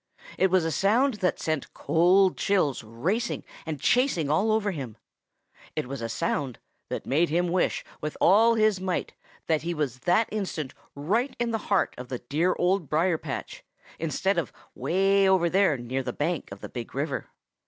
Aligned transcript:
It 0.35 0.49
was 0.49 0.65
a 0.65 0.71
sound 0.71 1.19
that 1.19 1.39
sent 1.39 1.71
cold 1.75 2.35
chills 2.35 2.83
racing 2.83 3.43
and 3.67 3.79
chasing 3.79 4.31
all 4.31 4.51
over 4.51 4.71
him. 4.71 4.97
It 5.75 5.85
was 5.85 6.01
a 6.01 6.09
sound 6.09 6.57
that 6.89 7.05
made 7.05 7.29
him 7.29 7.47
wish 7.49 7.85
with 8.01 8.17
all 8.19 8.55
his 8.55 8.81
might 8.81 9.13
that 9.45 9.61
he 9.61 9.75
was 9.75 9.99
that 9.99 10.27
instant 10.31 10.73
right 10.95 11.35
in 11.37 11.51
the 11.51 11.59
heart 11.69 11.93
of 11.99 12.07
the 12.09 12.17
dear 12.17 12.55
Old 12.57 12.89
Briar 12.89 13.19
patch 13.19 13.63
instead 13.99 14.39
of 14.39 14.51
way 14.73 15.29
over 15.29 15.51
there 15.51 15.77
near 15.77 16.01
the 16.01 16.13
bank 16.13 16.51
of 16.51 16.61
the 16.61 16.69
Big 16.69 16.95
River. 16.95 17.27